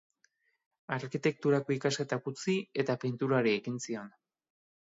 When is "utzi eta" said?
2.33-2.99